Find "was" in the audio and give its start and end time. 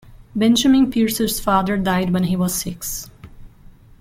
2.35-2.55